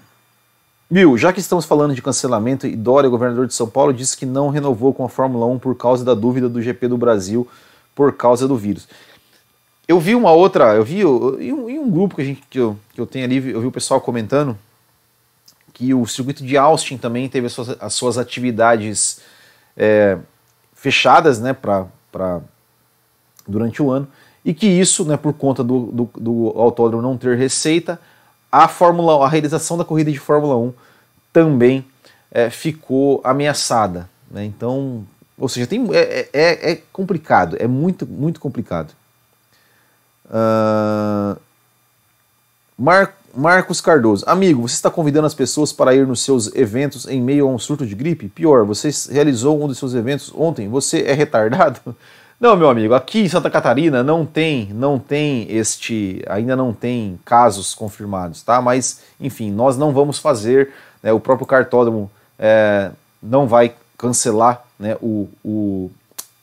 [0.90, 4.26] Bill, já que estamos falando de cancelamento, e Dória, governador de São Paulo, disse que
[4.26, 7.48] não renovou com a Fórmula 1 por causa da dúvida do GP do Brasil
[7.94, 8.88] por causa do vírus.
[9.90, 12.78] Eu vi uma outra, eu vi em um, um grupo que, a gente, que, eu,
[12.94, 14.56] que eu tenho ali, eu vi o pessoal comentando
[15.72, 19.20] que o circuito de Austin também teve as suas, as suas atividades
[19.76, 20.16] é,
[20.74, 22.40] fechadas né, pra, pra,
[23.48, 24.06] durante o ano
[24.44, 28.00] e que isso, né, por conta do, do, do autódromo não ter receita,
[28.52, 30.72] a Fórmula a realização da corrida de Fórmula 1
[31.32, 31.84] também
[32.30, 34.08] é, ficou ameaçada.
[34.30, 34.44] Né?
[34.44, 35.04] Então,
[35.36, 38.99] ou seja, tem, é, é, é complicado, é muito, muito complicado.
[40.30, 41.38] Uh,
[42.78, 47.20] Mar, Marcos Cardoso, amigo, você está convidando as pessoas para ir nos seus eventos em
[47.20, 48.28] meio a um surto de gripe?
[48.28, 51.80] Pior, você realizou um dos seus eventos ontem, você é retardado?
[52.40, 57.20] Não, meu amigo, aqui em Santa Catarina não tem, não tem este, ainda não tem
[57.22, 58.62] casos confirmados, tá?
[58.62, 64.96] Mas, enfim, nós não vamos fazer, né, o próprio cartódromo é, não vai cancelar, né,
[65.02, 65.90] o, o,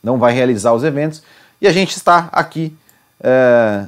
[0.03, 1.23] não vai realizar os eventos
[1.59, 2.77] e a gente está aqui
[3.21, 3.87] é,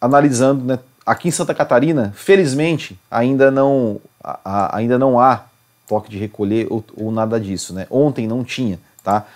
[0.00, 5.44] analisando, né, aqui em Santa Catarina, felizmente ainda não, a, ainda não há
[5.88, 7.86] toque de recolher ou, ou nada disso, né?
[7.90, 9.26] Ontem não tinha, tá?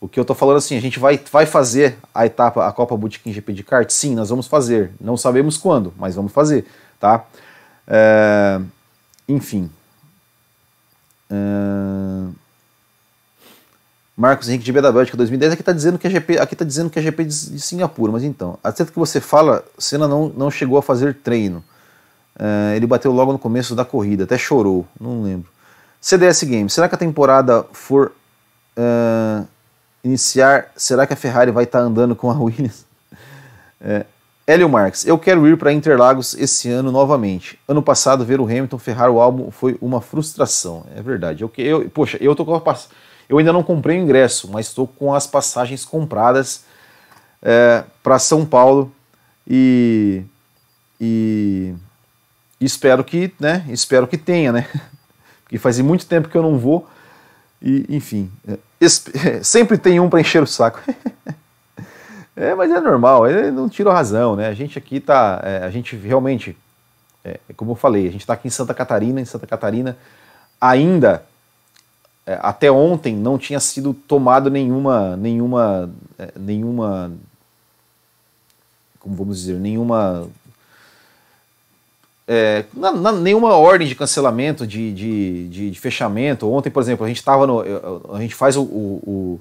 [0.00, 2.96] O que eu tô falando assim, a gente vai, vai fazer a etapa, a Copa
[2.96, 3.88] Bootkin GP de kart?
[3.90, 4.92] Sim, nós vamos fazer.
[5.00, 6.66] Não sabemos quando, mas vamos fazer,
[7.00, 7.24] tá?
[7.86, 8.60] É,
[9.28, 9.70] enfim.
[11.30, 12.28] É,
[14.16, 16.98] Marcos Henrique de Bélgica 2010 aqui está dizendo que é GP, aqui tá dizendo que
[16.98, 20.78] é GP de, de Singapura, mas então, até que você fala, Senna não, não chegou
[20.78, 21.64] a fazer treino.
[22.38, 25.50] É, ele bateu logo no começo da corrida, até chorou, não lembro.
[26.00, 28.12] CDS Games, será que a temporada for
[28.76, 29.46] uh,
[30.04, 32.86] iniciar, será que a Ferrari vai estar tá andando com a Williams?
[33.80, 34.06] É,
[34.46, 37.58] Hélio Marques, eu quero ir para Interlagos esse ano novamente.
[37.66, 40.84] Ano passado, ver o Hamilton ferrar o álbum foi uma frustração.
[40.94, 41.42] É verdade.
[41.42, 42.76] Eu, eu, poxa, eu, tô com a,
[43.28, 46.64] eu ainda não comprei o ingresso, mas estou com as passagens compradas
[47.42, 48.92] é, para São Paulo
[49.46, 50.22] e,
[51.00, 51.74] e,
[52.60, 54.68] espero que, né, espero que tenha, né?
[55.44, 56.88] Porque faz muito tempo que eu não vou
[57.60, 58.58] e, enfim, é,
[59.42, 60.80] sempre tem um para encher o saco.
[62.36, 64.48] é, mas é normal, ele não tira a razão, né?
[64.48, 66.56] A gente aqui tá, é, a gente realmente,
[67.24, 69.96] é, como eu falei, a gente está aqui em Santa Catarina, em Santa Catarina
[70.60, 71.33] ainda é,
[72.26, 77.12] até ontem não tinha sido tomado nenhuma, nenhuma, é, nenhuma,
[78.98, 80.28] como vamos dizer, nenhuma
[82.26, 86.50] é, na, na, nenhuma ordem de cancelamento, de, de, de, de, fechamento.
[86.50, 87.46] Ontem, por exemplo, a gente estava.
[88.12, 89.40] A gente faz o, o,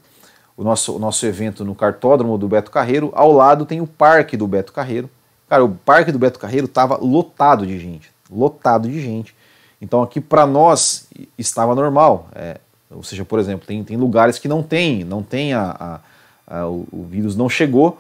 [0.58, 4.36] o, nosso, o nosso evento no cartódromo do Beto Carreiro, ao lado tem o parque
[4.36, 5.10] do Beto Carreiro.
[5.48, 8.12] Cara, o parque do Beto Carreiro estava lotado de gente.
[8.30, 9.34] Lotado de gente.
[9.82, 11.08] Então aqui para nós
[11.38, 12.28] estava normal.
[12.36, 12.60] É,
[12.94, 16.00] ou seja, por exemplo, tem, tem lugares que não tem, não tem a,
[16.48, 18.00] a, a o, o, vírus não chegou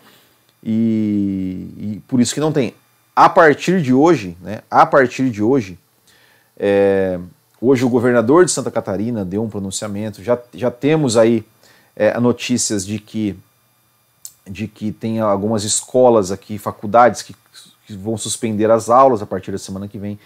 [0.64, 2.74] e, e por isso que não tem
[3.16, 5.78] a partir de hoje, né, a partir de hoje,
[6.58, 7.20] é,
[7.62, 11.46] hoje o governador de Santa Catarina deu um pronunciamento, já, já temos aí
[11.96, 13.38] é, notícias de que,
[14.50, 17.36] de que tem algumas escolas aqui, faculdades que,
[17.86, 20.18] que vão suspender as aulas a partir da semana que vem.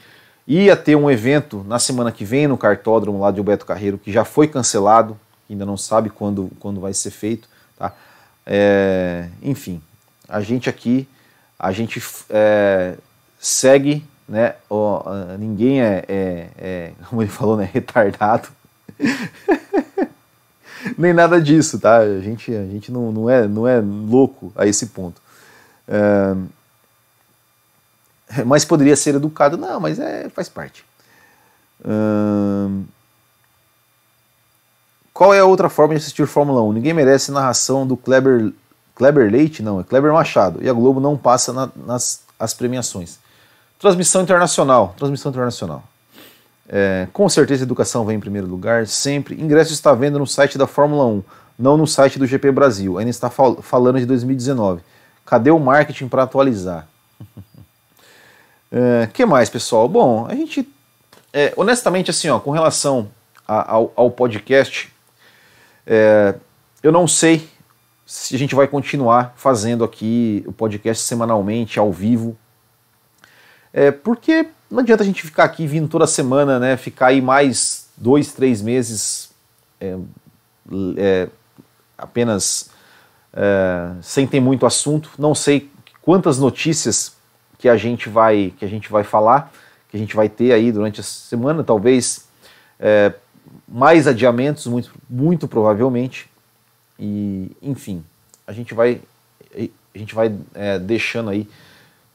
[0.47, 4.11] Ia ter um evento na semana que vem no cartódromo lá de Alberto Carreiro, que
[4.11, 5.19] já foi cancelado,
[5.49, 7.49] ainda não sabe quando, quando vai ser feito.
[7.77, 7.93] Tá?
[8.45, 9.81] É, enfim,
[10.27, 11.07] a gente aqui
[11.59, 12.95] a gente é,
[13.39, 14.55] segue, né?
[14.69, 15.03] Ó,
[15.39, 17.69] ninguém é, é, é, como ele falou, né?
[17.73, 18.49] Retardado.
[20.97, 21.97] Nem nada disso, tá?
[21.97, 25.19] A gente, a gente não, não, é, não é louco a esse ponto.
[28.45, 30.83] Mas poderia ser educado, não, mas é, faz parte.
[35.13, 36.73] qual é a outra forma de assistir Fórmula 1?
[36.73, 38.51] Ninguém merece narração do Kleber
[38.95, 40.59] Kleber Leite, não, é Kleber Machado.
[40.61, 43.19] E a Globo não passa na, nas as premiações.
[43.79, 44.93] Transmissão internacional.
[44.97, 45.83] Transmissão internacional.
[46.69, 49.39] É, com certeza a educação vem em primeiro lugar, sempre.
[49.41, 51.23] Ingresso está vendo no site da Fórmula 1,
[51.57, 52.97] não no site do GP Brasil.
[52.97, 54.81] Ainda está fal falando de 2019.
[55.25, 56.87] Cadê o marketing para atualizar?
[58.71, 59.87] é, que mais, pessoal?
[59.87, 60.67] Bom, a gente
[61.33, 63.09] é, honestamente, assim, ó, com relação
[63.47, 64.91] a, ao, ao, podcast,
[65.85, 66.35] é,
[66.81, 67.47] eu não sei
[68.05, 72.37] se a gente vai continuar fazendo aqui o podcast semanalmente, ao vivo,
[73.73, 76.75] é, porque não adianta a gente ficar aqui vindo toda semana, né?
[76.77, 79.29] Ficar aí mais dois, três meses
[79.79, 79.95] é,
[80.97, 81.27] é,
[81.97, 82.71] apenas
[84.01, 85.11] sem ter muito assunto.
[85.19, 85.69] Não sei
[86.01, 87.16] quantas notícias
[87.57, 89.51] que a gente vai que a gente vai falar,
[89.89, 92.27] que a gente vai ter aí durante a semana, talvez
[92.79, 93.13] é,
[93.67, 96.29] mais adiamentos, muito, muito provavelmente.
[96.99, 98.03] E, enfim,
[98.45, 99.01] a gente vai,
[99.53, 101.47] a gente vai é, deixando aí,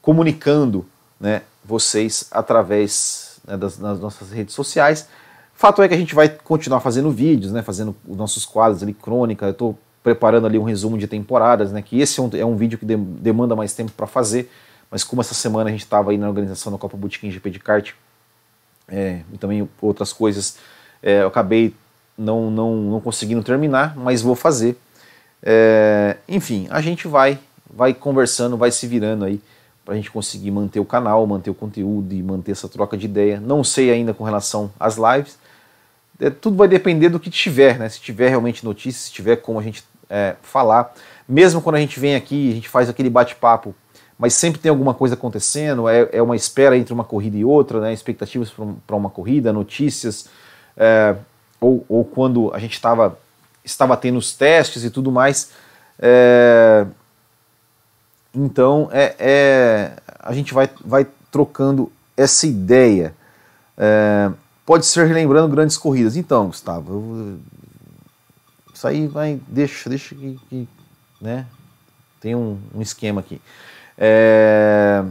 [0.01, 0.85] comunicando
[1.19, 5.07] né, vocês através né, das, das, nossas redes sociais.
[5.53, 8.93] Fato é que a gente vai continuar fazendo vídeos, né, fazendo os nossos quadros ali,
[8.93, 9.45] crônica.
[9.45, 12.57] Eu estou preparando ali um resumo de temporadas, né, que esse é um, é um
[12.57, 14.51] vídeo que de, demanda mais tempo para fazer,
[14.93, 17.57] mas como essa semana a gente estava aí na organização da Copa Botequim GP de
[17.57, 17.93] kart
[18.87, 20.59] é, e também outras coisas,
[21.01, 21.73] é, eu acabei
[22.15, 24.77] não, não, não conseguindo terminar, mas vou fazer.
[25.41, 29.41] É, enfim, a gente vai, vai conversando, vai se virando aí
[29.83, 33.07] para a gente conseguir manter o canal, manter o conteúdo e manter essa troca de
[33.07, 33.39] ideia.
[33.39, 35.39] Não sei ainda com relação às lives.
[36.19, 37.89] É, tudo vai depender do que tiver, né?
[37.89, 40.93] Se tiver realmente notícias, se tiver como a gente é, falar.
[41.27, 43.73] Mesmo quando a gente vem aqui, a gente faz aquele bate-papo,
[44.17, 47.79] mas sempre tem alguma coisa acontecendo, é, é uma espera entre uma corrida e outra,
[47.81, 47.93] né?
[47.93, 48.51] expectativas
[48.85, 50.27] para uma corrida, notícias.
[50.77, 51.15] É,
[51.59, 53.17] ou, ou quando a gente estava
[53.63, 55.51] estava tendo os testes e tudo mais.
[55.99, 56.85] É,
[58.33, 63.15] então é, é, a gente vai, vai trocando essa ideia.
[63.77, 64.31] É,
[64.65, 66.15] pode ser relembrando grandes corridas.
[66.15, 67.39] Então, Gustavo, eu,
[68.73, 69.39] isso aí vai.
[69.47, 70.39] Deixa, deixa que.
[70.49, 70.67] que
[71.21, 71.45] né?
[72.19, 73.41] Tem um, um esquema aqui.
[73.97, 75.03] É,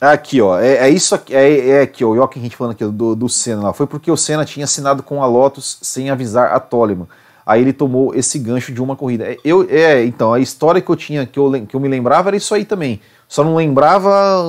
[0.00, 2.84] Aqui, ó, é, é isso aqui, é, é aqui, ó, o Jochen Hint falando aqui
[2.84, 3.72] do, do Senna lá.
[3.72, 7.08] Foi porque o Senna tinha assinado com a Lotus sem avisar a Toleman.
[7.44, 9.24] Aí ele tomou esse gancho de uma corrida.
[9.24, 12.28] É, eu, é, então, a história que eu tinha, que eu, que eu me lembrava
[12.28, 13.00] era isso aí também.
[13.26, 14.44] Só não lembrava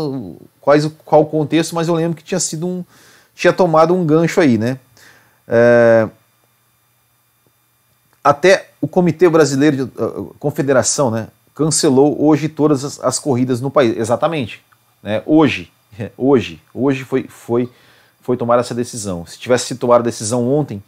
[0.61, 2.85] quais, qual o contexto, mas eu lembro que tinha sido um.
[3.33, 4.77] tinha tomado um gancho aí, né?
[5.47, 6.07] É,
[8.23, 11.27] até o Comitê Brasileiro de uh, Confederação, né?
[11.53, 13.97] Cancelou hoje todas as, as corridas no país.
[13.97, 14.63] Exatamente
[15.01, 15.23] né?
[15.25, 15.71] Hoje,
[16.17, 17.69] hoje, hoje foi, foi,
[18.21, 19.25] foi tomar essa decisão.
[19.25, 20.83] Se tivesse sido tomada a decisão ontem,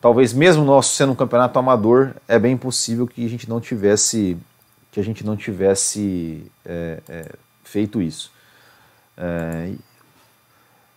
[0.00, 4.36] talvez mesmo nosso sendo um campeonato amador, é bem possível que a gente não tivesse
[4.92, 7.32] que a gente não tivesse é, é,
[7.62, 8.32] feito isso.
[9.16, 9.70] É,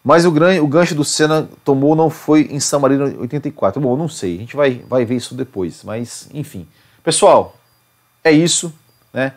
[0.04, 3.82] mas o, gran, o gancho do Senna tomou não foi em San Marino 84.
[3.82, 5.82] Bom, não sei, a gente vai, vai ver isso depois.
[5.84, 6.68] Mas, enfim.
[7.02, 7.56] Pessoal,
[8.22, 8.74] é isso.
[9.14, 9.32] Né?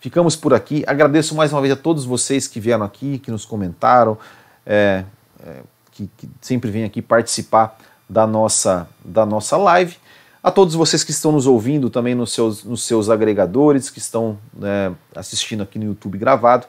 [0.00, 0.84] Ficamos por aqui.
[0.86, 4.16] Agradeço mais uma vez a todos vocês que vieram aqui, que nos comentaram,
[4.64, 5.04] é,
[5.44, 5.56] é,
[5.90, 7.76] que, que, sempre vêm aqui participar
[8.08, 9.96] da nossa, da nossa live.
[10.40, 14.38] A todos vocês que estão nos ouvindo também nos seus, nos seus agregadores, que estão
[14.54, 16.66] né, assistindo aqui no YouTube gravado.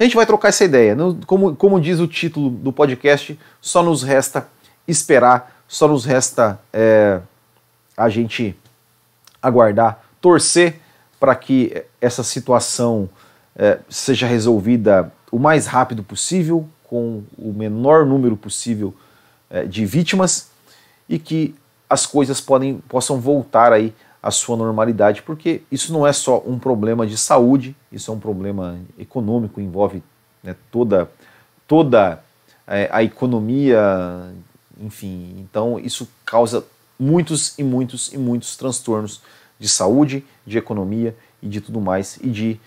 [0.00, 0.96] A gente vai trocar essa ideia.
[1.26, 4.48] Como, como diz o título do podcast, só nos resta
[4.88, 7.20] esperar, só nos resta é,
[7.94, 8.56] a gente
[9.42, 10.80] aguardar, torcer
[11.20, 13.10] para que essa situação
[13.54, 18.94] é, seja resolvida o mais rápido possível, com o menor número possível
[19.50, 20.48] é, de vítimas
[21.10, 21.54] e que
[21.90, 23.92] as coisas podem, possam voltar aí
[24.22, 28.20] à sua normalidade, porque isso não é só um problema de saúde, isso é um
[28.20, 30.02] problema econômico, envolve
[30.42, 31.10] né, toda,
[31.66, 32.22] toda
[32.66, 34.32] é, a economia,
[34.80, 36.64] enfim, então isso causa
[36.98, 39.22] muitos e muitos e muitos transtornos
[39.58, 42.60] de saúde, de economia e de tudo mais, e de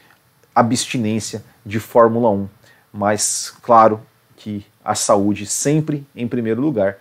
[0.55, 2.47] abstinência de Fórmula 1.
[2.91, 4.01] Mas, claro,
[4.35, 6.97] que a saúde sempre em primeiro lugar.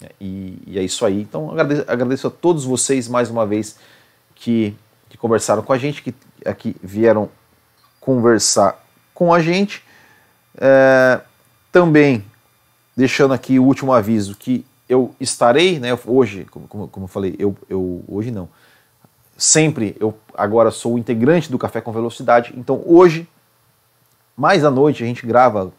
[0.00, 0.08] Né?
[0.20, 1.20] E, e é isso aí.
[1.20, 3.76] Então, agradeço, agradeço, a todos vocês mais uma vez
[4.34, 4.74] que,
[5.08, 7.28] que conversaram com a gente, que aqui vieram
[8.00, 8.84] conversar
[9.14, 9.82] com a gente.
[10.56, 11.20] É,
[11.70, 12.24] também
[12.96, 17.56] deixando aqui o último aviso que eu estarei, né, hoje, como, como eu falei, eu,
[17.68, 18.48] eu hoje não,
[19.36, 23.28] sempre eu agora sou integrante do Café com Velocidade, então hoje,
[24.36, 25.72] mais à noite, a gente grava,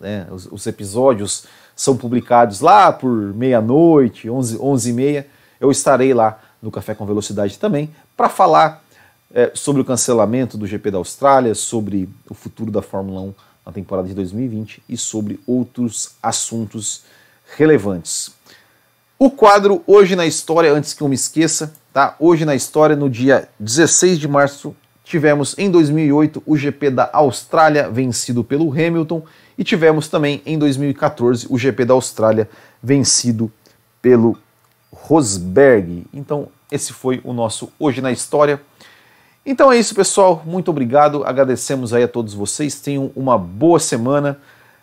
[0.00, 1.46] né, os, os, episódios
[1.78, 5.26] são publicados lá por meia-noite, 11, 11 e meia,
[5.60, 8.82] eu estarei lá no Café com Velocidade também para falar
[9.32, 13.70] é, sobre o cancelamento do GP da Austrália, sobre o futuro da Fórmula 1 na
[13.70, 17.04] temporada de 2020 e sobre outros assuntos
[17.56, 18.32] relevantes.
[19.16, 22.16] O quadro Hoje na História, antes que eu me esqueça, tá?
[22.18, 24.74] Hoje na História, no dia 16 de março,
[25.04, 29.22] tivemos em 2008 o GP da Austrália vencido pelo Hamilton
[29.58, 32.48] e tivemos também em 2014 o GP da Austrália
[32.80, 33.52] vencido
[34.00, 34.38] pelo
[34.92, 36.06] Rosberg.
[36.14, 38.60] Então, esse foi o nosso Hoje na História.
[39.44, 40.42] Então é isso, pessoal.
[40.46, 41.24] Muito obrigado.
[41.24, 42.80] Agradecemos aí a todos vocês.
[42.80, 44.38] Tenham uma boa semana.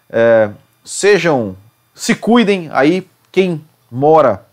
[0.09, 0.49] É,
[0.83, 1.55] sejam,
[1.93, 3.07] se cuidem aí.
[3.31, 4.45] Quem mora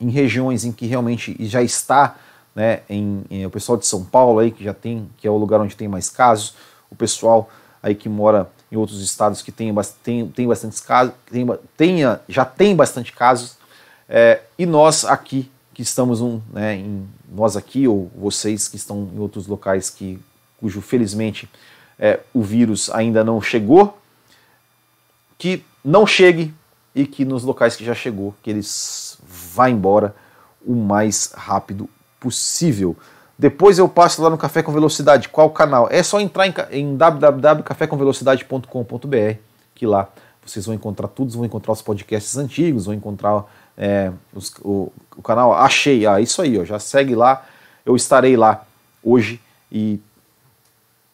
[0.00, 2.16] em regiões em que realmente já está,
[2.54, 5.36] né, em, em, o pessoal de São Paulo aí que já tem, que é o
[5.36, 6.54] lugar onde tem mais casos,
[6.90, 7.48] o pessoal
[7.82, 11.14] aí que mora em outros estados que tem, tem, tem bastantes casos,
[11.76, 13.56] tenha, já tem bastante casos,
[14.08, 19.10] é, e nós aqui que estamos um, né, em, nós aqui ou vocês que estão
[19.12, 20.20] em outros locais que
[20.58, 21.50] cujo felizmente
[21.98, 23.98] é, o vírus ainda não chegou,
[25.36, 26.54] que não chegue
[26.94, 30.14] e que nos locais que já chegou que eles vá embora
[30.64, 31.88] o mais rápido
[32.20, 32.96] possível.
[33.38, 35.28] Depois eu passo lá no Café com Velocidade.
[35.28, 35.88] Qual canal?
[35.90, 36.96] É só entrar em, em
[39.74, 40.08] que lá
[40.44, 43.44] vocês vão encontrar tudo, vão encontrar os podcasts antigos, vão encontrar
[43.76, 46.06] é, os, o, o, canal Achei.
[46.06, 47.44] Ah, isso aí, ó, já segue lá.
[47.84, 48.64] Eu estarei lá
[49.02, 50.00] hoje e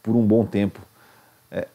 [0.02, 0.80] por um bom tempo
[1.50, 1.66] é,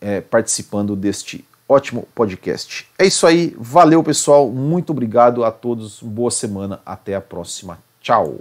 [0.00, 2.88] é, participando deste ótimo podcast.
[2.98, 7.78] É isso aí, valeu pessoal, muito obrigado a todos, boa semana, até a próxima.
[8.00, 8.40] Tchau.